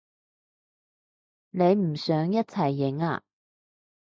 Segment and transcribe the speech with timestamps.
[1.51, 3.21] 你唔想一齊影啊？